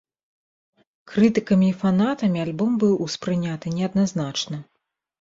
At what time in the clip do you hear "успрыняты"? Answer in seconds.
3.07-3.79